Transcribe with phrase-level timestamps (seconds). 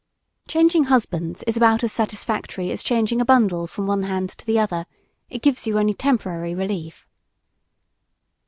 [0.47, 4.57] Changing husbands is about as satisfactory as changing a bundle from one hand to the
[4.57, 4.87] other;
[5.29, 7.05] it gives you only temporary relief.